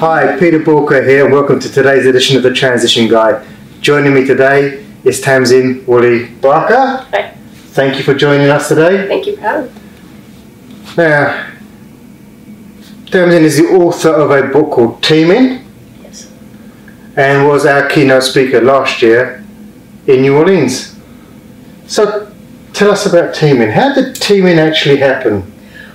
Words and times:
Hi, 0.00 0.38
Peter 0.38 0.58
Boolkah 0.58 1.06
here, 1.06 1.24
and 1.26 1.32
welcome 1.34 1.60
to 1.60 1.70
today's 1.70 2.06
edition 2.06 2.34
of 2.34 2.42
the 2.42 2.54
Transition 2.54 3.06
Guide. 3.06 3.46
Joining 3.82 4.14
me 4.14 4.24
today 4.24 4.82
is 5.04 5.20
Tamsin 5.20 5.84
Woolley 5.84 6.28
Barker. 6.40 7.06
Hi. 7.12 7.34
Thank 7.72 7.98
you 7.98 8.02
for 8.02 8.14
joining 8.14 8.48
us 8.48 8.68
today. 8.68 9.06
Thank 9.06 9.26
you 9.26 9.36
for 9.36 9.42
having 9.42 9.74
me. 9.74 9.80
Now, 10.96 11.50
Tamsin 13.10 13.44
is 13.44 13.58
the 13.58 13.66
author 13.74 14.08
of 14.08 14.30
a 14.30 14.48
book 14.48 14.70
called 14.72 15.02
Teeming 15.02 15.66
Yes. 16.02 16.32
and 17.16 17.46
was 17.46 17.66
our 17.66 17.86
keynote 17.86 18.22
speaker 18.22 18.62
last 18.62 19.02
year 19.02 19.44
in 20.06 20.22
New 20.22 20.34
Orleans. 20.34 20.98
So, 21.86 22.32
tell 22.72 22.90
us 22.90 23.04
about 23.04 23.34
teaming. 23.34 23.70
How 23.70 23.92
did 23.94 24.14
teaming 24.14 24.58
actually 24.58 24.96
happen? 24.96 25.52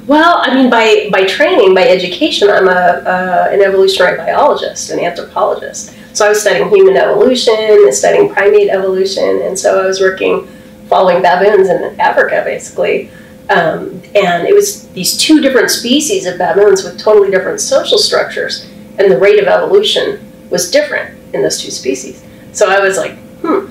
Well, 0.07 0.39
I 0.43 0.53
mean, 0.53 0.69
by, 0.69 1.09
by 1.11 1.25
training, 1.25 1.73
by 1.73 1.87
education, 1.87 2.49
I'm 2.49 2.67
a, 2.67 2.71
uh, 2.71 3.49
an 3.51 3.61
evolutionary 3.61 4.17
biologist, 4.17 4.91
an 4.91 4.99
anthropologist. 4.99 5.95
So 6.13 6.25
I 6.25 6.29
was 6.29 6.41
studying 6.41 6.69
human 6.69 6.95
evolution, 6.95 7.91
studying 7.91 8.31
primate 8.31 8.69
evolution, 8.69 9.41
and 9.41 9.57
so 9.57 9.81
I 9.83 9.87
was 9.87 9.99
working 9.99 10.47
following 10.87 11.23
baboons 11.23 11.69
in 11.69 11.99
Africa, 11.99 12.43
basically. 12.45 13.09
Um, 13.49 14.01
and 14.13 14.47
it 14.47 14.53
was 14.53 14.87
these 14.89 15.17
two 15.17 15.41
different 15.41 15.71
species 15.71 16.27
of 16.27 16.37
baboons 16.37 16.83
with 16.83 16.99
totally 16.99 17.31
different 17.31 17.59
social 17.59 17.97
structures, 17.97 18.69
and 18.99 19.11
the 19.11 19.17
rate 19.17 19.39
of 19.39 19.47
evolution 19.47 20.31
was 20.51 20.69
different 20.69 21.17
in 21.33 21.41
those 21.41 21.59
two 21.59 21.71
species. 21.71 22.23
So 22.53 22.69
I 22.69 22.79
was 22.79 22.97
like, 22.97 23.17
hmm, 23.41 23.65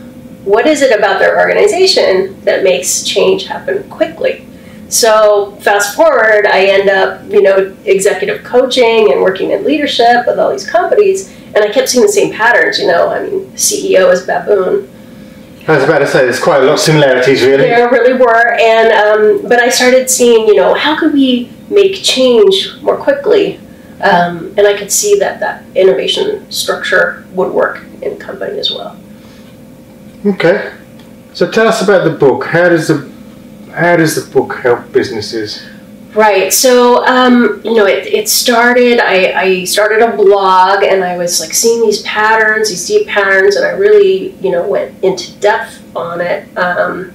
what 0.45 0.67
is 0.67 0.83
it 0.83 0.97
about 0.99 1.21
their 1.21 1.39
organization 1.39 2.41
that 2.41 2.65
makes 2.65 3.05
change 3.05 3.47
happen 3.47 3.89
quickly? 3.89 4.47
So 4.95 5.51
fast 5.61 5.97
forward, 5.97 6.47
I 6.47 6.67
end 6.67 6.89
up, 6.89 7.29
you 7.29 7.43
know, 7.43 7.77
executive 7.85 8.45
coaching 8.45 9.11
and 9.11 9.23
working 9.23 9.51
in 9.51 9.65
leadership 9.65 10.25
with 10.25 10.39
all 10.39 10.53
these 10.53 10.71
companies, 10.71 11.33
and 11.47 11.59
I 11.59 11.73
kept 11.73 11.89
seeing 11.89 12.07
the 12.07 12.13
same 12.13 12.33
patterns. 12.33 12.79
You 12.79 12.87
know, 12.87 13.09
I 13.09 13.25
mean, 13.25 13.51
CEO 13.55 14.13
is 14.13 14.25
baboon. 14.25 14.89
I 15.67 15.75
was 15.75 15.83
about 15.83 15.99
to 15.99 16.07
say, 16.07 16.21
there's 16.25 16.39
quite 16.39 16.63
a 16.63 16.67
lot 16.67 16.75
of 16.75 16.79
similarities, 16.79 17.43
really. 17.43 17.65
There 17.65 17.91
really 17.91 18.13
were, 18.13 18.53
and 18.53 18.93
um, 18.93 19.49
but 19.49 19.59
I 19.59 19.69
started 19.69 20.09
seeing, 20.09 20.47
you 20.47 20.55
know, 20.55 20.75
how 20.75 20.97
could 20.97 21.13
we 21.13 21.51
make 21.71 21.97
change 21.97 22.77
more 22.81 22.97
quickly? 22.97 23.59
Um, 24.01 24.55
and 24.57 24.61
I 24.61 24.77
could 24.77 24.93
see 24.93 25.19
that 25.19 25.41
that 25.41 25.65
innovation 25.75 26.49
structure 26.53 27.27
would 27.33 27.53
work 27.53 27.83
in 28.01 28.17
company 28.19 28.61
as 28.61 28.71
well. 28.71 28.97
Okay. 30.25 30.73
So, 31.33 31.51
tell 31.51 31.67
us 31.67 31.83
about 31.83 32.05
the 32.05 32.17
book. 32.17 32.45
How 32.45 32.69
does 32.69 32.87
the 32.87 33.13
how 33.75 33.97
does 33.97 34.15
the 34.15 34.33
book 34.33 34.55
help 34.57 34.93
businesses? 34.93 35.67
Right. 36.15 36.53
So, 36.53 37.05
um, 37.07 37.61
you 37.65 37.75
know, 37.75 37.87
it, 37.87 38.07
it 38.07 38.29
started, 38.29 39.01
I, 39.01 39.33
I 39.33 39.65
started 39.65 40.01
a 40.01 40.17
blog 40.17 40.85
and 40.85 41.03
I 41.03 41.17
was 41.17 41.41
like 41.41 41.53
seeing 41.53 41.81
these 41.83 42.03
patterns, 42.03 42.71
these 42.71 42.87
deep 42.87 43.09
patterns, 43.09 43.57
and 43.57 43.67
I 43.67 43.71
really, 43.71 44.31
you 44.35 44.53
know, 44.53 44.67
went 44.67 45.03
into 45.03 45.33
depth 45.41 45.83
on 45.97 46.21
it. 46.21 46.57
Um, 46.57 47.13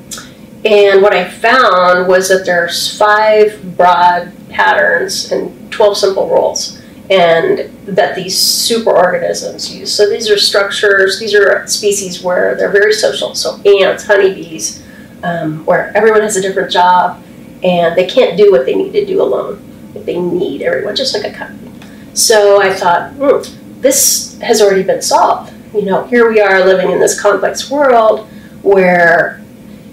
and 0.65 1.01
what 1.01 1.13
I 1.13 1.29
found 1.29 2.09
was 2.09 2.27
that 2.27 2.45
there's 2.45 2.97
five 2.97 3.77
broad 3.77 4.33
patterns 4.49 5.31
and 5.31 5.71
12 5.71 5.97
simple 5.97 6.27
rules 6.27 6.81
and 7.09 7.71
that 7.87 8.15
these 8.15 8.35
superorganisms 8.35 9.73
use. 9.73 9.91
So 9.91 10.09
these 10.09 10.29
are 10.29 10.37
structures, 10.37 11.19
these 11.19 11.33
are 11.33 11.65
species 11.67 12.21
where 12.21 12.55
they're 12.55 12.71
very 12.71 12.93
social. 12.93 13.33
So 13.33 13.59
ants, 13.61 14.05
honeybees, 14.05 14.83
um, 15.23 15.65
where 15.65 15.95
everyone 15.95 16.21
has 16.21 16.35
a 16.37 16.41
different 16.41 16.71
job 16.71 17.21
and 17.63 17.95
they 17.97 18.05
can't 18.05 18.37
do 18.37 18.51
what 18.51 18.65
they 18.65 18.75
need 18.75 18.91
to 18.93 19.05
do 19.05 19.21
alone. 19.21 19.63
They 19.93 20.19
need 20.19 20.61
everyone, 20.61 20.95
just 20.95 21.13
like 21.13 21.25
a 21.25 21.35
company. 21.35 21.71
So 22.13 22.61
I 22.61 22.73
thought, 22.73 23.11
hmm, 23.13 23.81
this 23.81 24.39
has 24.41 24.61
already 24.61 24.83
been 24.83 25.01
solved. 25.01 25.53
You 25.73 25.83
know, 25.83 26.03
here 26.05 26.29
we 26.29 26.41
are 26.41 26.65
living 26.65 26.91
in 26.91 26.99
this 26.99 27.19
complex 27.19 27.69
world 27.69 28.27
where, 28.61 29.41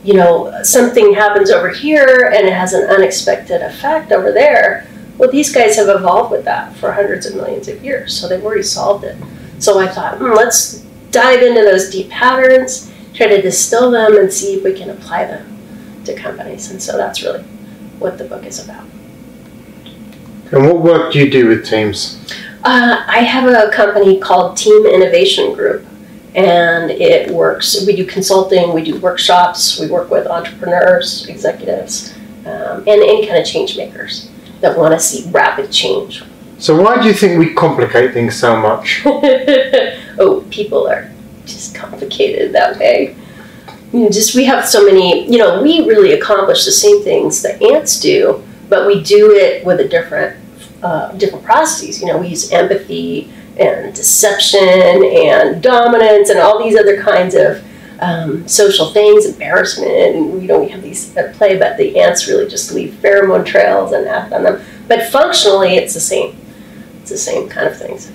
you 0.05 0.15
know, 0.15 0.63
something 0.63 1.15
happens 1.15 1.51
over 1.51 1.69
here 1.69 2.33
and 2.35 2.47
it 2.47 2.53
has 2.53 2.73
an 2.73 2.89
unexpected 2.89 3.63
effect 3.63 4.13
over 4.13 4.33
there. 4.33 4.87
Well, 5.19 5.31
these 5.31 5.53
guys 5.53 5.77
have 5.77 5.89
evolved 5.89 6.31
with 6.31 6.45
that 6.45 6.75
for 6.77 6.93
hundreds 6.93 7.27
of 7.27 7.35
millions 7.35 7.69
of 7.69 7.83
years, 7.83 8.19
so 8.19 8.29
they've 8.29 8.45
already 8.45 8.63
solved 8.63 9.05
it. 9.05 9.17
So 9.59 9.79
I 9.79 9.89
thought, 9.89 10.19
hmm, 10.19 10.33
let's 10.33 10.85
dive 11.11 11.43
into 11.43 11.63
those 11.63 11.91
deep 11.91 12.11
patterns, 12.11 12.93
try 13.17 13.27
to 13.27 13.41
distill 13.41 13.91
them, 13.91 14.17
and 14.17 14.33
see 14.33 14.55
if 14.55 14.65
we 14.65 14.73
can 14.73 14.91
apply 14.91 15.25
them 15.25 15.57
to 16.05 16.15
companies. 16.15 16.71
And 16.71 16.83
so 16.83 16.97
that's 16.97 17.23
really 17.23 17.43
what 17.99 18.19
the 18.19 18.25
book 18.25 18.45
is 18.45 18.63
about. 18.63 18.85
And 20.53 20.65
what 20.65 20.81
work 20.81 21.13
do 21.13 21.19
you 21.19 21.31
do 21.31 21.49
with 21.49 21.67
teams? 21.67 22.23
Uh, 22.63 23.05
I 23.07 23.21
have 23.21 23.49
a 23.49 23.71
company 23.73 24.19
called 24.19 24.57
Team 24.57 24.87
Innovation 24.87 25.55
Group, 25.55 25.87
and 26.35 26.91
it 26.91 27.31
works. 27.31 27.85
We 27.87 27.97
do 27.97 28.07
consulting, 28.07 28.73
we 28.73 28.85
do 28.85 29.01
workshops, 29.01 29.81
we 29.81 29.89
work 29.89 30.11
with 30.11 30.27
entrepreneurs, 30.27 31.27
executives, 31.27 32.15
um, 32.45 32.79
and 32.79 32.89
any 32.89 33.27
kind 33.27 33.39
of 33.41 33.47
change 33.47 33.77
makers 33.77 34.31
that 34.61 34.77
want 34.77 34.95
to 34.95 35.01
see 35.01 35.29
rapid 35.31 35.73
change. 35.73 36.23
So, 36.59 36.81
why 36.81 37.01
do 37.01 37.09
you 37.09 37.15
think 37.15 37.39
we 37.39 37.53
complicate 37.55 38.13
things 38.13 38.37
so 38.37 38.57
much? 38.57 39.03
oh, 39.07 40.47
people 40.51 40.89
are 40.89 41.11
just 41.47 41.75
complicated 41.75 42.53
that 42.53 42.79
way. 42.79 43.17
You 43.93 44.01
know, 44.01 44.11
just 44.11 44.35
we 44.35 44.45
have 44.45 44.67
so 44.67 44.85
many, 44.85 45.31
you 45.31 45.39
know, 45.39 45.63
we 45.63 45.87
really 45.87 46.13
accomplish 46.13 46.65
the 46.65 46.73
same 46.73 47.03
things 47.03 47.41
that 47.43 47.63
ants 47.63 48.01
do, 48.01 48.45
but 48.69 48.87
we 48.87 49.03
do 49.03 49.35
it 49.35 49.65
with 49.65 49.81
a 49.81 49.89
different, 49.89 50.37
uh, 50.83 51.13
different 51.13 51.45
processes. 51.45 52.01
You 52.01 52.09
know, 52.09 52.19
we 52.19 52.29
use 52.29 52.53
empathy 52.53 53.33
and 53.59 53.95
deception 53.95 54.61
and 54.61 55.63
dominance 55.63 56.29
and 56.29 56.39
all 56.39 56.63
these 56.63 56.77
other 56.77 57.01
kinds 57.01 57.35
of 57.35 57.65
um, 58.01 58.47
social 58.47 58.91
things, 58.91 59.25
embarrassment, 59.25 59.91
and 59.91 60.43
you 60.43 60.49
know, 60.49 60.61
we 60.61 60.69
have 60.69 60.83
these 60.83 61.17
at 61.17 61.35
play, 61.35 61.59
but 61.59 61.79
the 61.79 61.99
ants 61.99 62.29
really 62.29 62.49
just 62.49 62.73
leave 62.73 62.93
pheromone 62.95 63.47
trails 63.47 63.93
and 63.93 64.07
act 64.07 64.33
on 64.33 64.43
them. 64.43 64.63
But 64.89 65.11
functionally, 65.11 65.77
it's 65.77 65.95
the 65.95 66.01
same. 66.01 66.37
It's 67.01 67.11
the 67.11 67.17
same 67.17 67.49
kind 67.49 67.67
of 67.67 67.79
things. 67.79 68.11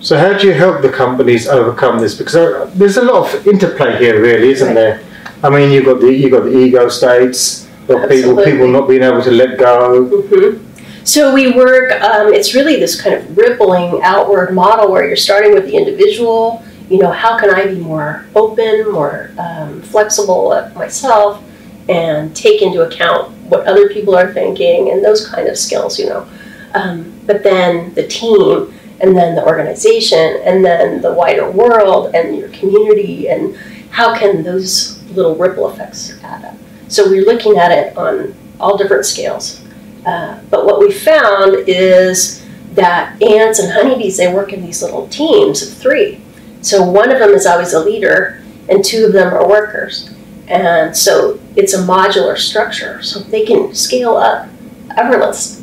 So, 0.00 0.18
how 0.18 0.36
do 0.38 0.46
you 0.46 0.52
help 0.52 0.82
the 0.82 0.90
companies 0.90 1.48
overcome 1.48 1.98
this? 2.00 2.14
Because 2.16 2.36
uh, 2.36 2.70
there's 2.74 2.96
a 2.96 3.02
lot 3.02 3.34
of 3.34 3.46
interplay 3.46 3.98
here, 3.98 4.20
really, 4.20 4.50
isn't 4.50 4.68
Right. 4.68 4.74
there? 4.74 5.00
I 5.42 5.50
mean, 5.50 5.70
you've 5.70 5.84
got 5.86 6.00
the 6.00 6.12
you 6.12 6.30
got 6.30 6.44
the 6.44 6.56
ego 6.56 6.88
states, 6.88 7.66
you've 7.88 7.98
got 8.00 8.08
people 8.08 8.36
people 8.44 8.68
not 8.68 8.88
being 8.88 9.02
able 9.02 9.22
to 9.22 9.30
let 9.30 9.58
go. 9.58 10.04
hmm 10.06 10.58
So 11.04 11.32
we 11.34 11.52
work. 11.52 11.92
Um, 12.02 12.32
it's 12.34 12.54
really 12.54 12.76
this 12.78 13.00
kind 13.00 13.14
of 13.16 13.36
rippling 13.36 14.00
outward 14.02 14.52
model 14.52 14.90
where 14.90 15.06
you're 15.06 15.16
starting 15.28 15.52
with 15.54 15.64
the 15.66 15.76
individual. 15.76 16.62
You 16.90 16.98
know, 16.98 17.10
how 17.10 17.38
can 17.38 17.50
I 17.50 17.66
be 17.66 17.78
more 17.80 18.26
open, 18.34 18.90
more 18.92 19.30
um, 19.38 19.82
flexible 19.82 20.52
at 20.54 20.74
myself, 20.74 21.42
and 21.88 22.34
take 22.34 22.60
into 22.62 22.82
account 22.82 23.32
what 23.50 23.66
other 23.66 23.88
people 23.88 24.14
are 24.14 24.32
thinking 24.32 24.90
and 24.90 25.04
those 25.04 25.26
kind 25.28 25.48
of 25.48 25.56
skills. 25.58 25.98
You 25.98 26.06
know, 26.10 26.28
um, 26.74 27.12
but 27.26 27.42
then 27.42 27.94
the 27.94 28.06
team, 28.06 28.72
and 29.00 29.16
then 29.16 29.34
the 29.34 29.44
organization, 29.44 30.40
and 30.44 30.64
then 30.64 31.02
the 31.02 31.12
wider 31.12 31.50
world, 31.50 32.14
and 32.14 32.36
your 32.36 32.48
community, 32.50 33.28
and 33.28 33.56
how 33.90 34.18
can 34.18 34.42
those 34.42 35.02
little 35.12 35.34
ripple 35.34 35.70
effects 35.70 36.18
add 36.22 36.44
up? 36.44 36.54
So 36.88 37.08
we're 37.08 37.24
looking 37.24 37.58
at 37.58 37.72
it 37.72 37.96
on 37.96 38.34
all 38.60 38.76
different 38.76 39.04
scales. 39.04 39.62
Uh, 40.04 40.40
but 40.50 40.64
what 40.64 40.78
we 40.78 40.92
found 40.92 41.56
is 41.66 42.46
that 42.72 43.20
ants 43.22 43.58
and 43.58 43.72
honeybees 43.72 44.16
they 44.16 44.32
work 44.32 44.52
in 44.52 44.62
these 44.62 44.82
little 44.82 45.08
teams 45.08 45.62
of 45.62 45.76
three. 45.76 46.20
So 46.62 46.82
one 46.82 47.10
of 47.10 47.18
them 47.18 47.30
is 47.30 47.46
always 47.46 47.72
a 47.72 47.80
leader, 47.80 48.42
and 48.68 48.84
two 48.84 49.06
of 49.06 49.12
them 49.12 49.32
are 49.32 49.48
workers. 49.48 50.14
And 50.48 50.96
so 50.96 51.40
it's 51.56 51.74
a 51.74 51.78
modular 51.78 52.36
structure, 52.38 53.02
so 53.02 53.20
they 53.20 53.44
can 53.44 53.74
scale 53.74 54.16
up 54.16 54.48
effortless, 54.96 55.62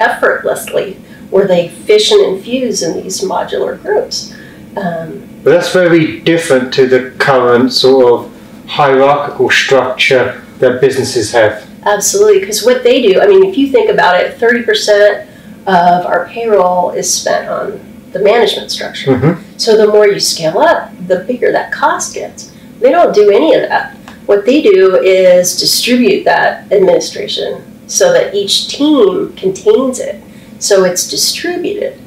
effortlessly, 0.00 0.98
where 1.30 1.46
they 1.46 1.68
fish 1.68 2.10
and 2.12 2.36
infuse 2.36 2.82
in 2.82 3.02
these 3.02 3.20
modular 3.22 3.80
groups. 3.80 4.34
Um, 4.76 5.28
But 5.42 5.50
that's 5.50 5.72
very 5.72 6.20
different 6.20 6.72
to 6.74 6.86
the 6.86 7.10
current 7.18 7.72
sort 7.72 8.12
of 8.12 8.32
hierarchical 8.66 9.48
structure 9.50 10.42
that 10.58 10.80
businesses 10.80 11.32
have. 11.32 11.64
Absolutely, 11.84 12.40
because 12.40 12.64
what 12.64 12.82
they 12.82 13.00
do, 13.00 13.20
I 13.20 13.26
mean, 13.26 13.44
if 13.44 13.56
you 13.56 13.68
think 13.68 13.88
about 13.90 14.20
it, 14.20 14.38
30% 14.38 15.26
of 15.66 16.06
our 16.06 16.28
payroll 16.32 16.90
is 16.90 17.12
spent 17.12 17.48
on 17.48 17.80
the 18.12 18.18
management 18.20 18.70
structure. 18.70 19.12
Mhm. 19.12 19.38
So 19.56 19.76
the 19.76 19.86
more 19.86 20.06
you 20.08 20.18
scale 20.20 20.58
up, 20.58 20.90
the 21.06 21.20
bigger 21.20 21.52
that 21.52 21.70
cost 21.72 22.14
gets. 22.14 22.50
They 22.80 22.90
don't 22.90 23.14
do 23.14 23.30
any 23.30 23.54
of 23.54 23.68
that. 23.68 23.94
What 24.26 24.44
they 24.44 24.60
do 24.62 24.96
is 25.02 25.56
distribute 25.58 26.24
that 26.24 26.64
administration 26.72 27.62
so 27.86 28.12
that 28.12 28.34
each 28.34 28.68
team 28.68 29.32
contains 29.36 30.00
it. 30.00 30.16
So 30.58 30.84
it's 30.84 31.08
distributed. 31.10 31.98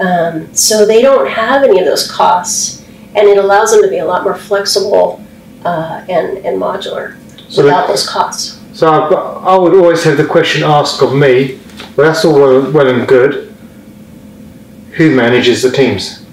Um, 0.00 0.52
so 0.54 0.84
they 0.86 1.00
don't 1.02 1.28
have 1.28 1.62
any 1.62 1.78
of 1.78 1.84
those 1.86 2.10
costs, 2.10 2.82
and 3.14 3.28
it 3.28 3.38
allows 3.38 3.70
them 3.72 3.82
to 3.82 3.88
be 3.88 3.98
a 3.98 4.04
lot 4.04 4.24
more 4.24 4.34
flexible 4.36 5.24
uh, 5.64 6.04
and, 6.08 6.38
and 6.38 6.60
modular 6.60 7.16
So 7.48 7.62
without 7.64 7.86
the- 7.86 7.92
those 7.92 8.08
costs. 8.08 8.60
So 8.72 8.90
I've 8.90 9.08
got, 9.08 9.44
I 9.44 9.56
would 9.56 9.72
always 9.74 10.02
have 10.02 10.16
the 10.16 10.24
question 10.26 10.64
asked 10.64 11.00
of 11.00 11.14
me. 11.14 11.60
Well, 11.96 12.08
that's 12.08 12.24
all 12.24 12.34
well, 12.34 12.72
well 12.72 12.88
and 12.88 13.06
good. 13.06 13.54
who 14.92 15.14
manages 15.14 15.62
the 15.62 15.70
teams? 15.70 16.24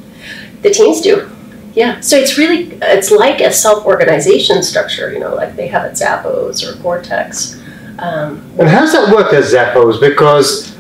The 0.63 0.71
teams 0.71 1.01
do. 1.01 1.29
Yeah. 1.75 1.99
So 1.99 2.17
it's 2.17 2.37
really 2.39 2.77
it's 2.81 3.11
like 3.11 3.41
a 3.41 3.51
self-organization 3.51 4.63
structure. 4.63 5.13
You 5.13 5.19
know, 5.19 5.35
like 5.35 5.55
they 5.55 5.67
have 5.67 5.83
at 5.85 5.93
Zappos 5.93 6.63
or 6.67 6.81
Gore-Tex. 6.81 7.61
Um, 7.99 8.41
And 8.57 8.67
how's 8.67 8.91
that 8.93 9.13
work 9.13 9.31
at 9.33 9.43
Zappos? 9.43 9.99
Because 10.01 10.70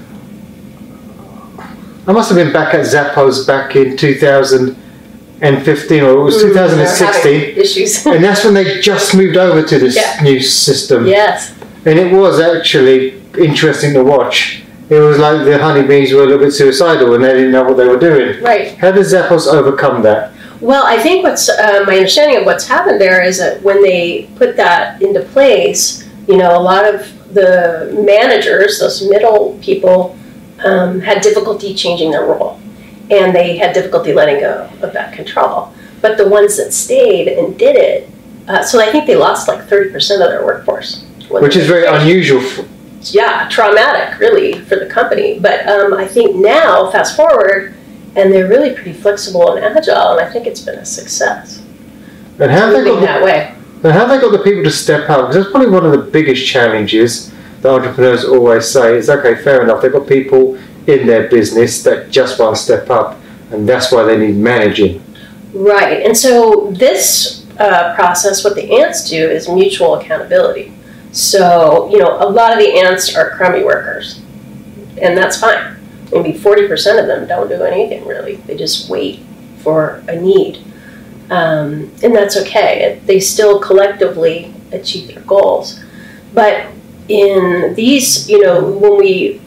I 2.07 2.11
must 2.13 2.29
have 2.29 2.37
been 2.37 2.51
back 2.51 2.73
at 2.73 2.81
Zappos 2.81 3.45
back 3.45 3.75
in 3.75 3.95
2015 3.95 6.03
or 6.03 6.11
it 6.11 6.23
was 6.23 6.41
they're 6.41 6.49
2016. 6.51 7.57
issues. 7.57 8.05
And 8.07 8.23
that's 8.23 8.43
when 8.43 8.53
they 8.55 8.81
just 8.81 9.15
moved 9.15 9.37
over 9.37 9.61
to 9.65 9.79
this 9.79 9.95
Yeah. 9.95 10.19
new 10.23 10.39
system. 10.41 11.05
yes. 11.05 11.53
And 11.85 11.97
it 11.99 12.11
was 12.13 12.39
actually 12.39 13.21
interesting 13.39 13.93
to 13.93 14.03
watch. 14.03 14.63
It 14.89 14.99
was 14.99 15.17
like 15.19 15.45
the 15.45 15.57
honeybees 15.57 16.13
were 16.13 16.23
a 16.23 16.25
little 16.25 16.39
bit 16.45 16.51
suicidal 16.51 17.13
and 17.15 17.23
they 17.23 17.33
didn't 17.33 17.51
know 17.51 17.63
what 17.63 17.77
they 17.77 17.87
were 17.87 17.97
doing. 17.99 18.41
Right. 18.41 18.75
How 18.77 18.91
did 18.91 19.05
Zappos 19.05 19.47
overcome 19.47 20.01
that? 20.03 20.31
Well, 20.59 20.83
I 20.85 20.97
think 20.97 21.23
what's 21.23 21.49
uh, 21.49 21.83
my 21.87 21.95
understanding 21.97 22.37
of 22.37 22.45
what's 22.45 22.67
happened 22.67 22.99
there 23.01 23.23
is 23.23 23.39
that 23.39 23.61
when 23.63 23.81
they 23.81 24.29
put 24.35 24.55
that 24.57 25.01
into 25.01 25.21
place, 25.21 26.07
you 26.27 26.37
know, 26.37 26.55
a 26.57 26.61
lot 26.61 26.85
of 26.93 27.07
the 27.33 27.91
managers, 28.05 28.79
those 28.79 29.01
middle 29.09 29.57
people, 29.61 30.15
um, 30.65 30.99
had 31.01 31.21
difficulty 31.21 31.73
changing 31.73 32.11
their 32.11 32.25
role, 32.25 32.59
and 33.09 33.35
they 33.35 33.57
had 33.57 33.73
difficulty 33.73 34.13
letting 34.13 34.39
go 34.39 34.69
of 34.81 34.93
that 34.93 35.13
control. 35.13 35.73
But 36.01 36.17
the 36.17 36.27
ones 36.27 36.57
that 36.57 36.73
stayed 36.73 37.27
and 37.27 37.57
did 37.57 37.75
it, 37.75 38.09
uh, 38.47 38.63
so 38.63 38.79
I 38.81 38.91
think 38.91 39.05
they 39.05 39.15
lost 39.15 39.47
like 39.47 39.67
thirty 39.67 39.89
percent 39.91 40.21
of 40.21 40.29
their 40.29 40.45
workforce. 40.45 41.05
Which 41.29 41.55
is 41.55 41.67
very 41.67 41.85
unusual. 41.85 42.41
For, 42.41 42.67
yeah, 43.03 43.47
traumatic 43.49 44.19
really 44.19 44.59
for 44.59 44.75
the 44.75 44.85
company. 44.85 45.39
But 45.39 45.67
um, 45.67 45.93
I 45.93 46.07
think 46.07 46.35
now, 46.35 46.91
fast 46.91 47.15
forward, 47.15 47.73
and 48.15 48.31
they're 48.31 48.47
really 48.47 48.73
pretty 48.73 48.93
flexible 48.93 49.55
and 49.55 49.63
agile, 49.65 50.17
and 50.17 50.27
I 50.27 50.31
think 50.31 50.47
it's 50.47 50.61
been 50.61 50.79
a 50.79 50.85
success. 50.85 51.63
and 52.39 52.51
how 52.51 52.71
have 52.71 52.73
they 52.73 52.83
got 52.83 53.01
that 53.01 53.23
way. 53.23 53.55
And 53.83 53.93
how 53.93 54.05
have 54.05 54.09
they 54.09 54.19
got 54.19 54.31
the 54.31 54.43
people 54.43 54.63
to 54.63 54.71
step 54.71 55.09
up? 55.09 55.27
Because 55.27 55.35
that's 55.35 55.51
probably 55.51 55.69
one 55.71 55.85
of 55.85 55.91
the 55.91 56.11
biggest 56.11 56.45
challenges 56.45 57.31
that 57.61 57.69
entrepreneurs 57.69 58.25
always 58.25 58.67
say 58.67 58.97
is 58.97 59.09
okay, 59.09 59.35
fair 59.35 59.63
enough, 59.63 59.81
they've 59.81 59.91
got 59.91 60.07
people 60.07 60.55
in 60.87 61.05
their 61.05 61.29
business 61.29 61.83
that 61.83 62.09
just 62.09 62.39
want 62.39 62.55
to 62.55 62.61
step 62.61 62.89
up, 62.89 63.19
and 63.51 63.67
that's 63.67 63.91
why 63.91 64.03
they 64.03 64.17
need 64.17 64.35
managing. 64.35 65.03
Right, 65.53 66.03
and 66.05 66.17
so 66.17 66.71
this 66.71 67.45
uh, 67.59 67.93
process, 67.95 68.43
what 68.43 68.55
the 68.55 68.71
ants 68.71 69.09
do 69.09 69.29
is 69.29 69.47
mutual 69.47 69.95
accountability. 69.95 70.73
So, 71.11 71.89
you 71.91 71.99
know, 71.99 72.17
a 72.19 72.29
lot 72.29 72.53
of 72.53 72.59
the 72.59 72.79
ants 72.79 73.15
are 73.15 73.31
crummy 73.31 73.63
workers, 73.63 74.21
and 75.01 75.17
that's 75.17 75.39
fine. 75.39 75.77
Maybe 76.11 76.33
40% 76.33 76.99
of 76.99 77.07
them 77.07 77.27
don't 77.27 77.47
do 77.47 77.63
anything 77.63 78.05
really, 78.05 78.35
they 78.35 78.57
just 78.57 78.89
wait 78.89 79.21
for 79.59 80.03
a 80.07 80.15
need. 80.15 80.63
Um, 81.29 81.91
and 82.03 82.15
that's 82.15 82.35
okay, 82.37 83.01
they 83.05 83.19
still 83.19 83.59
collectively 83.59 84.53
achieve 84.71 85.13
their 85.13 85.23
goals. 85.23 85.79
But 86.33 86.67
in 87.11 87.73
these, 87.75 88.29
you 88.29 88.41
know, 88.41 88.63
when 88.63 88.97
we 88.97 89.41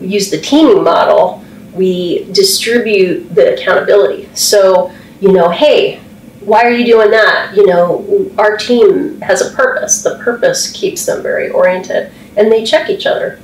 use 0.00 0.30
the 0.30 0.40
teaming 0.40 0.82
model, 0.82 1.44
we 1.72 2.24
distribute 2.32 3.34
the 3.34 3.54
accountability. 3.54 4.28
So, 4.34 4.92
you 5.20 5.32
know, 5.32 5.50
hey, 5.50 6.00
why 6.40 6.62
are 6.62 6.70
you 6.70 6.84
doing 6.84 7.10
that? 7.10 7.54
You 7.54 7.66
know, 7.66 8.30
our 8.38 8.56
team 8.56 9.20
has 9.20 9.42
a 9.42 9.54
purpose. 9.54 10.02
The 10.02 10.18
purpose 10.18 10.70
keeps 10.72 11.06
them 11.06 11.22
very 11.22 11.50
oriented, 11.50 12.12
and 12.36 12.50
they 12.50 12.64
check 12.64 12.90
each 12.90 13.06
other. 13.06 13.38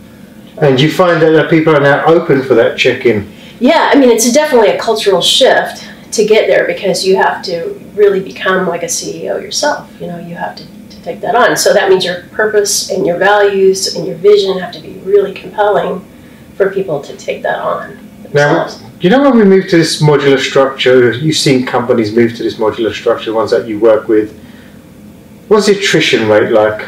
And 0.60 0.80
you 0.80 0.90
find 0.90 1.20
that 1.22 1.30
the 1.30 1.48
people 1.48 1.74
are 1.74 1.80
now 1.80 2.04
open 2.06 2.42
for 2.42 2.54
that 2.54 2.78
check-in. 2.78 3.32
Yeah, 3.58 3.90
I 3.92 3.98
mean, 3.98 4.10
it's 4.10 4.30
definitely 4.32 4.70
a 4.70 4.78
cultural 4.78 5.20
shift 5.20 5.88
to 6.12 6.26
get 6.26 6.46
there 6.46 6.66
because 6.66 7.06
you 7.06 7.16
have 7.16 7.42
to 7.44 7.80
really 7.94 8.20
become 8.20 8.66
like 8.68 8.82
a 8.82 8.86
CEO 8.86 9.40
yourself. 9.40 9.90
You 10.00 10.08
know, 10.08 10.18
you 10.18 10.34
have 10.34 10.56
to 10.56 10.64
take 11.02 11.20
that 11.20 11.34
on. 11.34 11.56
So 11.56 11.72
that 11.72 11.88
means 11.88 12.04
your 12.04 12.22
purpose 12.32 12.90
and 12.90 13.06
your 13.06 13.18
values 13.18 13.94
and 13.94 14.06
your 14.06 14.16
vision 14.16 14.58
have 14.58 14.72
to 14.72 14.80
be 14.80 14.94
really 15.00 15.34
compelling 15.34 16.04
for 16.54 16.70
people 16.70 17.00
to 17.00 17.16
take 17.16 17.42
that 17.42 17.58
on 17.58 17.98
Now, 18.32 18.68
you 19.00 19.10
know 19.10 19.22
when 19.22 19.36
we 19.36 19.44
move 19.44 19.68
to 19.68 19.76
this 19.76 20.00
modular 20.02 20.38
structure, 20.38 21.12
you've 21.12 21.36
seen 21.36 21.66
companies 21.66 22.14
move 22.14 22.36
to 22.36 22.42
this 22.42 22.56
modular 22.56 22.92
structure, 22.92 23.32
ones 23.34 23.50
that 23.50 23.66
you 23.66 23.78
work 23.78 24.08
with. 24.08 24.38
What's 25.48 25.66
the 25.66 25.76
attrition 25.78 26.28
rate 26.28 26.50
like 26.52 26.82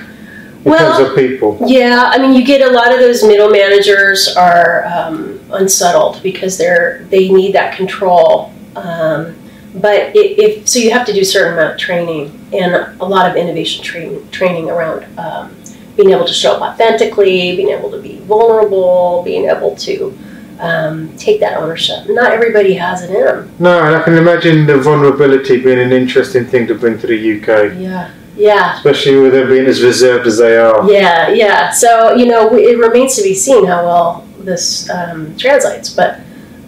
in 0.64 0.70
Well- 0.70 0.96
terms 0.96 1.10
of 1.10 1.16
people? 1.16 1.58
Yeah, 1.66 2.10
I 2.12 2.18
mean, 2.18 2.32
you 2.34 2.44
get 2.44 2.62
a 2.62 2.70
lot 2.70 2.92
of 2.94 3.00
those 3.00 3.22
middle 3.24 3.50
managers 3.50 4.34
are 4.36 4.86
um, 4.86 5.40
unsettled 5.50 6.22
because 6.22 6.56
they're 6.56 7.04
they 7.10 7.28
need 7.30 7.52
that 7.54 7.76
control. 7.76 8.52
Um, 8.76 9.34
but 9.74 10.14
if, 10.14 10.38
if 10.38 10.68
so, 10.68 10.78
you 10.78 10.90
have 10.92 11.06
to 11.06 11.12
do 11.12 11.20
a 11.20 11.24
certain 11.24 11.54
amount 11.54 11.74
of 11.74 11.78
training 11.80 12.30
and 12.52 12.74
a 13.00 13.04
lot 13.04 13.28
of 13.28 13.36
innovation 13.36 13.82
training 13.82 14.28
training 14.30 14.70
around 14.70 15.04
um, 15.18 15.54
being 15.96 16.10
able 16.10 16.26
to 16.26 16.32
show 16.32 16.52
up 16.54 16.62
authentically, 16.62 17.56
being 17.56 17.70
able 17.70 17.90
to 17.90 18.00
be 18.00 18.18
vulnerable, 18.20 19.22
being 19.24 19.48
able 19.48 19.74
to 19.76 20.16
um, 20.60 21.14
take 21.16 21.40
that 21.40 21.56
ownership. 21.58 22.08
Not 22.08 22.32
everybody 22.32 22.74
has 22.74 23.02
it 23.02 23.10
in 23.10 23.24
them. 23.24 23.50
No, 23.58 23.82
and 23.84 23.96
I 23.96 24.02
can 24.02 24.14
imagine 24.14 24.66
the 24.66 24.78
vulnerability 24.78 25.60
being 25.60 25.80
an 25.80 25.92
interesting 25.92 26.46
thing 26.46 26.66
to 26.68 26.74
bring 26.74 26.98
to 27.00 27.06
the 27.06 27.16
UK, 27.40 27.76
Yeah, 27.78 28.10
yeah. 28.36 28.76
especially 28.76 29.16
with 29.16 29.32
them 29.32 29.48
being 29.48 29.66
as 29.66 29.82
reserved 29.82 30.26
as 30.26 30.38
they 30.38 30.56
are. 30.56 30.88
Yeah, 30.90 31.28
yeah. 31.30 31.70
So 31.70 32.14
you 32.14 32.26
know, 32.26 32.54
it 32.56 32.78
remains 32.78 33.16
to 33.16 33.22
be 33.22 33.34
seen 33.34 33.66
how 33.66 33.84
well 33.84 34.28
this 34.38 34.88
um, 34.90 35.36
translates. 35.36 35.92
But 35.92 36.20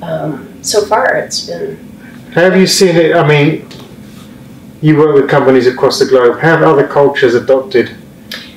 um, 0.02 0.62
so 0.62 0.84
far, 0.84 1.16
it's 1.16 1.46
been 1.46 1.78
have 2.42 2.56
you 2.56 2.66
seen 2.66 2.96
it? 2.96 3.16
I 3.16 3.26
mean, 3.26 3.66
you 4.82 4.96
work 4.98 5.14
with 5.14 5.28
companies 5.28 5.66
across 5.66 5.98
the 5.98 6.06
globe. 6.06 6.38
Have 6.40 6.62
other 6.62 6.86
cultures 6.86 7.34
adopted 7.34 7.96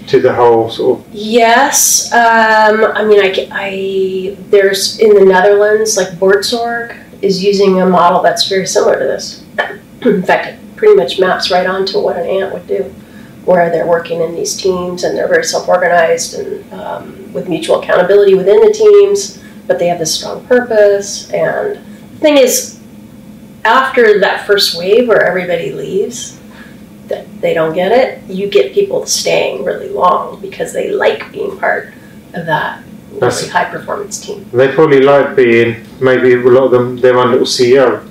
to 0.08 0.20
the 0.20 0.34
whole 0.34 0.70
sort 0.70 1.00
of? 1.00 1.08
yes. 1.14 2.12
Um, 2.12 2.84
I 2.84 3.06
mean, 3.06 3.22
I, 3.22 3.48
I 3.52 4.38
there's 4.50 5.00
in 5.00 5.14
the 5.14 5.24
Netherlands, 5.24 5.98
like 5.98 6.10
Buurtzorg 6.20 6.98
is 7.22 7.44
using 7.44 7.80
a 7.82 7.86
model 7.86 8.22
that's 8.22 8.48
very 8.50 8.66
similar 8.66 9.00
to 9.00 9.06
this. 9.06 9.46
in 10.02 10.24
fact, 10.24 10.48
it 10.48 10.76
pretty 10.76 10.96
much 10.96 11.20
maps 11.20 11.52
right 11.52 11.68
onto 11.68 12.00
what 12.02 12.18
an 12.18 12.26
ant 12.26 12.54
would 12.54 12.68
do, 12.68 12.84
where 13.46 13.70
they're 13.70 13.88
working 13.88 14.22
in 14.22 14.34
these 14.36 14.58
teams 14.58 15.04
and 15.04 15.18
they're 15.18 15.28
very 15.28 15.44
self-organized 15.44 16.34
and 16.36 16.74
um, 16.74 17.34
with 17.34 17.48
mutual 17.48 17.82
accountability 17.82 18.34
within 18.34 18.60
the 18.62 18.74
teams, 18.74 19.42
but 19.68 19.80
they 19.80 19.88
have 19.88 20.00
this 20.00 20.14
strong 20.14 20.46
purpose. 20.48 21.32
And 21.32 21.76
the 21.76 22.20
thing 22.20 22.38
is, 22.38 22.79
after 23.66 24.20
that 24.20 24.46
first 24.46 24.78
wave 24.78 25.08
where 25.08 25.26
everybody 25.26 25.72
leaves, 25.72 26.40
that 27.08 27.26
they 27.42 27.54
don't 27.54 27.74
get 27.74 27.92
it, 27.92 28.24
you 28.30 28.50
get 28.50 28.74
people 28.74 29.06
staying 29.06 29.64
really 29.64 29.90
long 29.90 30.40
because 30.42 30.74
they 30.74 30.92
like 30.92 31.32
being 31.32 31.58
part 31.58 31.94
of 32.34 32.46
that 32.46 32.84
really 33.12 33.50
high 33.50 33.66
performance 33.66 34.20
team. 34.20 34.48
They 34.54 34.72
probably 34.74 35.02
like 35.02 35.36
being 35.36 35.86
maybe 36.00 36.34
a 36.34 36.38
lot 36.38 36.66
of 36.66 36.72
them 36.72 36.98
their 36.98 37.18
own 37.18 37.32
little 37.32 37.48
CEO. 37.48 38.06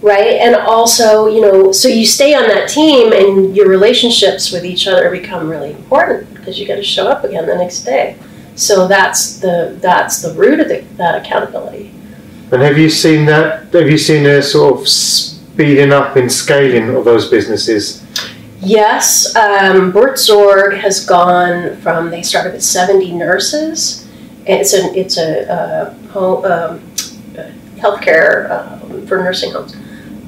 right? 0.00 0.34
And 0.34 0.54
also, 0.54 1.26
you 1.26 1.40
know, 1.40 1.72
so 1.72 1.88
you 1.88 2.06
stay 2.06 2.34
on 2.34 2.46
that 2.48 2.68
team 2.68 3.12
and 3.12 3.56
your 3.56 3.68
relationships 3.68 4.52
with 4.52 4.64
each 4.64 4.86
other 4.86 5.10
become 5.10 5.48
really 5.48 5.72
important 5.72 6.32
because 6.34 6.58
you 6.58 6.66
got 6.66 6.76
to 6.76 6.84
show 6.84 7.08
up 7.08 7.24
again 7.24 7.46
the 7.46 7.56
next 7.56 7.84
day. 7.84 8.16
So 8.54 8.86
that's 8.86 9.38
the 9.40 9.76
that's 9.80 10.22
the 10.22 10.32
root 10.34 10.60
of 10.60 10.68
the, 10.68 10.84
that 10.96 11.20
accountability. 11.20 11.92
And 12.52 12.62
have 12.62 12.78
you 12.78 12.90
seen 12.90 13.26
that? 13.26 13.72
Have 13.72 13.88
you 13.88 13.98
seen 13.98 14.26
a 14.26 14.42
sort 14.42 14.80
of 14.80 14.88
speeding 14.88 15.92
up 15.92 16.16
in 16.16 16.28
scaling 16.28 16.94
of 16.94 17.04
those 17.04 17.30
businesses? 17.30 18.04
Yes, 18.60 19.34
um, 19.36 19.92
Zorg 19.92 20.78
has 20.78 21.04
gone 21.04 21.76
from 21.78 22.10
they 22.10 22.22
started 22.22 22.52
with 22.52 22.62
seventy 22.62 23.12
nurses. 23.12 24.08
And 24.46 24.60
It's 24.60 24.74
a 24.74 24.98
it's 24.98 25.18
a 25.18 25.52
uh, 25.52 25.94
home, 26.08 26.44
um, 26.44 26.80
healthcare 27.76 28.50
um, 28.50 29.06
for 29.06 29.18
nursing 29.18 29.52
homes, 29.52 29.74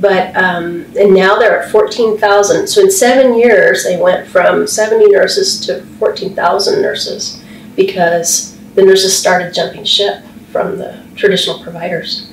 but 0.01 0.35
um, 0.37 0.87
and 0.99 1.15
now 1.15 1.39
they're 1.39 1.63
at 1.63 1.71
fourteen 1.71 2.19
thousand. 2.19 2.67
So 2.67 2.81
in 2.81 2.91
seven 2.91 3.39
years, 3.39 3.85
they 3.85 4.01
went 4.01 4.27
from 4.27 4.67
seventy 4.67 5.07
nurses 5.07 5.61
to 5.67 5.83
fourteen 5.99 6.35
thousand 6.35 6.83
nurses 6.83 7.43
because 7.77 8.57
the 8.75 8.83
nurses 8.83 9.17
started 9.17 9.55
jumping 9.55 9.85
ship 9.85 10.26
from 10.57 10.79
the 10.79 10.99
traditional 11.17 11.63
providers, 11.63 12.31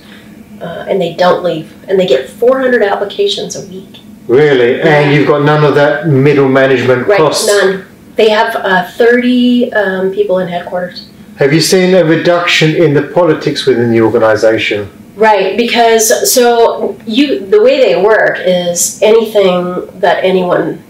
uh, 0.62 0.86
and 0.88 1.02
they 1.02 1.14
don't 1.14 1.44
leave, 1.44 1.74
and 1.90 2.00
they 2.00 2.08
get 2.08 2.30
four 2.30 2.60
hundred 2.60 2.84
applications 2.84 3.56
a 3.56 3.68
week. 3.68 4.00
Really? 4.28 4.82
And 4.82 5.14
you've 5.14 5.28
got 5.28 5.44
none 5.44 5.66
of 5.66 5.76
that 5.76 6.08
middle 6.08 6.48
management 6.48 7.08
Right, 7.08 7.18
costs. 7.18 7.46
none. 7.48 7.86
They 8.16 8.30
have 8.30 8.56
uh, 8.56 8.90
30 8.92 9.74
um, 9.74 10.12
people 10.14 10.40
in 10.40 10.48
headquarters. 10.48 11.10
Have 11.38 11.52
you 11.52 11.60
seen 11.60 11.94
a 11.96 12.06
reduction 12.06 12.70
in 12.76 12.94
the 12.94 13.02
politics 13.02 13.66
within 13.66 13.92
the 13.92 14.00
organisation? 14.00 14.90
Right, 15.18 15.58
because 15.58 16.32
so 16.32 16.98
you 17.06 17.46
the 17.46 17.62
way 17.62 17.80
they 17.80 18.02
work 18.02 18.38
is 18.40 19.02
anything 19.02 19.88
that 20.00 20.24
anyone 20.24 20.82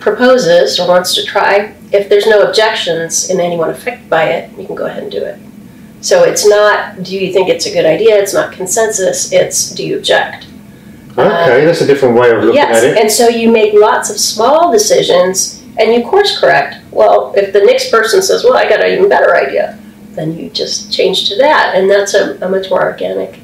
proposes 0.00 0.80
or 0.80 0.88
wants 0.88 1.14
to 1.14 1.24
try, 1.24 1.74
if 1.92 2.08
there's 2.08 2.26
no 2.26 2.42
objections 2.42 3.30
and 3.30 3.40
anyone 3.40 3.70
affected 3.70 4.10
by 4.10 4.24
it, 4.24 4.50
you 4.58 4.66
can 4.66 4.74
go 4.74 4.86
ahead 4.86 5.04
and 5.04 5.12
do 5.12 5.22
it. 5.24 5.38
So 6.02 6.24
it's 6.24 6.46
not, 6.46 7.02
do 7.04 7.16
you 7.16 7.32
think 7.32 7.48
it's 7.48 7.66
a 7.66 7.72
good 7.72 7.86
idea? 7.86 8.20
It's 8.20 8.34
not 8.34 8.52
consensus. 8.52 9.32
It's, 9.32 9.70
do 9.70 9.86
you 9.86 9.96
object? 9.96 10.48
Okay, 11.12 11.64
that's 11.64 11.80
a 11.80 11.86
different 11.86 12.16
way 12.16 12.30
of 12.30 12.42
looking 12.42 12.54
yes, 12.54 12.82
at 12.82 12.84
it. 12.84 12.98
and 12.98 13.10
so 13.10 13.28
you 13.28 13.52
make 13.52 13.72
lots 13.74 14.10
of 14.10 14.18
small 14.18 14.72
decisions 14.72 15.62
and 15.78 15.92
you 15.92 16.02
course 16.02 16.40
correct. 16.40 16.76
Well, 16.90 17.32
if 17.36 17.52
the 17.52 17.60
next 17.60 17.90
person 17.90 18.20
says, 18.20 18.44
well, 18.44 18.56
I 18.56 18.68
got 18.68 18.82
an 18.84 18.92
even 18.92 19.08
better 19.08 19.36
idea, 19.36 19.78
then 20.12 20.36
you 20.36 20.50
just 20.50 20.92
change 20.92 21.28
to 21.28 21.36
that. 21.36 21.74
And 21.76 21.88
that's 21.88 22.14
a, 22.14 22.36
a 22.44 22.48
much 22.48 22.68
more 22.70 22.82
organic, 22.82 23.40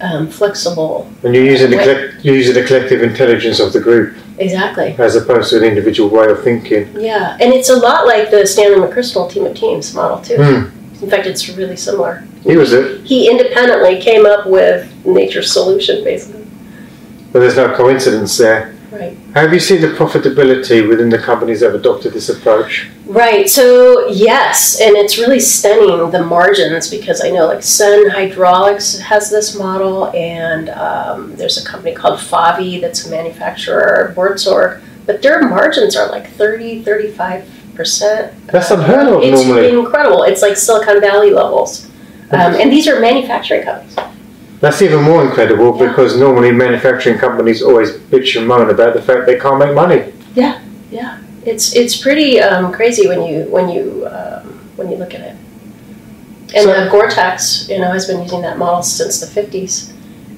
um, 0.00 0.28
flexible. 0.28 1.10
And 1.22 1.34
you're 1.34 1.44
using 1.44 1.70
the 1.70 2.18
you're 2.22 2.36
using 2.36 2.54
the 2.54 2.64
collective 2.64 3.02
intelligence 3.02 3.60
of 3.60 3.72
the 3.72 3.80
group 3.80 4.16
Exactly. 4.38 4.94
as 4.98 5.16
opposed 5.16 5.50
to 5.50 5.58
an 5.58 5.64
individual 5.64 6.10
way 6.10 6.26
of 6.26 6.42
thinking. 6.42 6.88
Yeah, 7.00 7.36
and 7.40 7.52
it's 7.52 7.70
a 7.70 7.76
lot 7.76 8.06
like 8.06 8.30
the 8.30 8.46
Stanley 8.46 8.86
McChrystal 8.86 9.30
team 9.30 9.46
of 9.46 9.56
teams 9.56 9.94
model, 9.94 10.20
too. 10.20 10.36
Hmm. 10.36 10.77
In 11.02 11.08
fact, 11.10 11.26
it's 11.26 11.48
really 11.48 11.76
similar. 11.76 12.24
He 12.42 12.56
was 12.56 12.72
it, 12.72 13.06
He 13.06 13.30
independently 13.30 14.00
came 14.00 14.26
up 14.26 14.46
with 14.46 14.90
nature's 15.06 15.52
solution, 15.52 16.02
basically. 16.02 16.46
but 17.32 17.40
there's 17.40 17.56
no 17.56 17.74
coincidence 17.74 18.36
there. 18.36 18.74
Right. 18.90 19.16
Have 19.34 19.52
you 19.52 19.60
seen 19.60 19.82
the 19.82 19.88
profitability 19.88 20.88
within 20.88 21.10
the 21.10 21.18
companies 21.18 21.60
that 21.60 21.72
have 21.72 21.80
adopted 21.80 22.14
this 22.14 22.30
approach? 22.30 22.88
Right. 23.04 23.48
So 23.48 24.08
yes, 24.08 24.80
and 24.80 24.96
it's 24.96 25.18
really 25.18 25.40
stunning 25.40 26.10
the 26.10 26.24
margins 26.24 26.88
because 26.88 27.22
I 27.22 27.28
know 27.30 27.46
like 27.46 27.62
Sun 27.62 28.08
Hydraulics 28.10 28.98
has 28.98 29.30
this 29.30 29.54
model, 29.58 30.08
and 30.16 30.70
um, 30.70 31.36
there's 31.36 31.62
a 31.62 31.68
company 31.68 31.94
called 31.94 32.18
Favi 32.18 32.80
that's 32.80 33.06
a 33.06 33.10
manufacturer, 33.10 34.14
Buurtzorg, 34.16 34.80
but 35.04 35.20
their 35.20 35.46
margins 35.46 35.94
are 35.94 36.08
like 36.08 36.30
30, 36.30 36.82
35 36.82 37.57
percent. 37.78 38.34
That's 38.48 38.70
unheard 38.70 39.06
of 39.08 39.22
It's 39.22 39.42
normally. 39.46 39.70
incredible. 39.78 40.24
It's 40.24 40.42
like 40.42 40.56
Silicon 40.56 41.00
Valley 41.00 41.30
levels, 41.30 41.86
um, 42.32 42.54
and 42.60 42.70
these 42.70 42.86
are 42.88 43.00
manufacturing 43.00 43.62
companies. 43.64 43.96
That's 44.60 44.82
even 44.82 45.02
more 45.02 45.22
incredible 45.24 45.70
Yeah. 45.78 45.86
because 45.88 46.18
normally 46.18 46.50
manufacturing 46.50 47.16
companies 47.18 47.62
always 47.62 47.92
bitch 47.92 48.36
and 48.36 48.46
moan 48.48 48.68
about 48.70 48.92
the 48.94 49.00
fact 49.00 49.24
they 49.26 49.38
can't 49.38 49.58
make 49.60 49.72
money. 49.74 50.12
Yeah, 50.34 50.58
yeah, 50.90 51.18
it's 51.46 51.74
it's 51.76 51.96
pretty 51.96 52.40
um, 52.40 52.72
crazy 52.72 53.06
when 53.06 53.22
you 53.22 53.44
when 53.56 53.68
you 53.70 54.06
um, 54.10 54.42
when 54.76 54.90
you 54.90 54.96
look 54.98 55.14
at 55.14 55.20
it. 55.20 55.36
And 56.54 56.64
So- 56.64 56.72
uh, 56.72 56.90
Gore-Tex, 56.90 57.68
you 57.68 57.78
know, 57.78 57.92
has 57.92 58.06
been 58.06 58.20
using 58.22 58.42
that 58.42 58.58
model 58.58 58.82
since 58.82 59.20
the 59.20 59.26
'50s, 59.40 59.92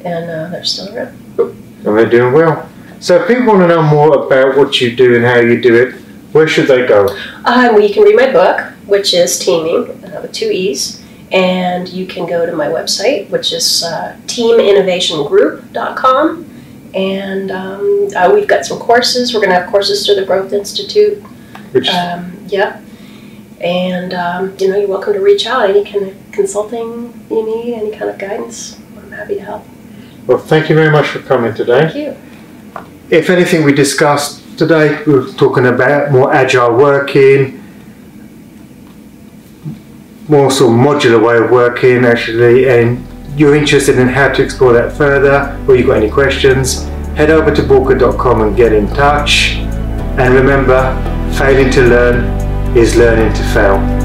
and 0.05 0.31
uh, 0.31 0.49
they're 0.51 0.65
still 0.65 0.95
around. 0.95 1.17
And 1.39 1.97
they're 1.97 2.05
doing 2.19 2.35
well. 2.35 2.69
So 2.99 3.17
if 3.23 3.27
people 3.29 3.47
want 3.47 3.61
to 3.63 3.69
know 3.69 3.81
more 3.83 4.13
about 4.27 4.59
what 4.59 4.79
you 4.83 4.95
do 4.95 5.17
and 5.17 5.25
how 5.25 5.37
you 5.41 5.59
do 5.63 5.75
it, 5.83 5.95
where 6.33 6.47
should 6.49 6.69
they 6.69 6.87
go? 6.87 7.07
Uh, 7.45 7.69
well, 7.73 7.81
you 7.81 7.93
can 7.93 8.03
read 8.05 8.17
my 8.17 8.31
book, 8.33 8.61
which 8.87 9.13
is 9.15 9.39
Teeming 9.39 9.89
uh, 10.05 10.21
with 10.23 10.33
two 10.33 10.51
E's, 10.51 11.03
and 11.33 11.89
you 11.89 12.07
can 12.07 12.27
go 12.27 12.47
to 12.47 12.53
my 12.55 12.69
website, 12.69 13.29
which 13.31 13.53
is 13.53 13.83
uh, 13.83 14.17
teaminnovationgroup.com. 14.27 16.47
And 16.93 17.53
um, 17.53 18.09
uh, 18.17 18.31
we've 18.35 18.49
got 18.49 18.67
some 18.67 18.79
courses. 18.79 19.33
We're 19.33 19.39
going 19.41 19.51
to 19.51 19.57
have 19.61 19.71
courses 19.71 20.05
through 20.05 20.17
the 20.17 20.25
Growth 20.25 20.53
Institute. 20.53 21.23
Which 21.73 21.89
Um, 21.89 22.37
yeah. 22.49 22.81
And, 23.61 24.13
um, 24.15 24.57
you 24.59 24.69
know, 24.69 24.77
you're 24.79 24.89
welcome 24.89 25.13
to 25.13 25.21
reach 25.21 25.47
out. 25.47 25.71
Any 25.71 25.85
kind 25.85 26.09
of 26.09 26.17
consulting 26.33 27.13
you 27.31 27.47
need, 27.47 27.75
any 27.75 27.93
kind 27.97 28.11
of 28.11 28.19
guidance, 28.19 28.77
I'm 28.97 29.13
happy 29.13 29.37
to 29.37 29.41
help. 29.43 29.65
well, 30.27 30.39
thank 30.39 30.69
you 30.69 30.75
very 30.75 30.91
much 30.91 31.07
for 31.09 31.21
coming 31.21 31.55
today. 31.55 31.83
Thank 31.89 31.95
you. 31.95 32.17
If 33.11 33.31
anything 33.31 33.63
we 33.65 33.73
discussed 33.73 34.40
today, 34.61 35.03
we 35.07 35.15
were 35.15 35.27
talking 35.33 35.65
about 35.65 36.13
more 36.13 36.31
agile 36.35 36.75
working, 36.75 37.65
more 40.29 40.51
sort 40.51 40.71
of 40.75 40.79
modular 40.79 41.27
way 41.27 41.39
of 41.39 41.51
working 41.51 42.05
actually, 42.05 42.69
and 42.69 43.03
you're 43.41 43.55
interested 43.55 43.99
in 43.99 44.07
how 44.07 44.31
to 44.31 44.43
explore 44.43 44.75
that 44.75 44.93
further, 44.93 45.59
or 45.67 45.77
you've 45.77 45.87
got 45.87 45.97
any 45.97 46.11
questions, 46.11 46.85
head 47.17 47.31
over 47.31 47.55
to 47.55 47.63
Boolkah.com 47.63 48.43
and 48.43 48.55
get 48.55 48.75
in 48.75 48.87
touch. 48.89 49.55
And 50.21 50.35
remember, 50.35 50.93
failing 51.39 51.71
to 51.71 51.81
learn 51.81 52.77
is 52.77 52.97
learning 52.97 53.33
to 53.33 53.43
fail. 53.55 54.00